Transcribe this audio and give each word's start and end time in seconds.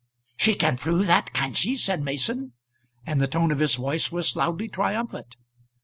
"She 0.35 0.55
can 0.55 0.77
prove 0.77 1.05
that, 1.05 1.31
can 1.31 1.53
she?" 1.53 1.75
said 1.75 2.01
Mason, 2.01 2.53
and 3.05 3.21
the 3.21 3.27
tone 3.27 3.51
of 3.51 3.59
his 3.59 3.75
voice 3.75 4.11
was 4.11 4.35
loudly 4.35 4.67
triumphant. 4.67 5.35